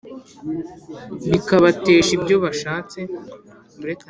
Bikabatesha 1.31 2.11
ibyo 2.17 2.35
bashatse? 2.43 2.99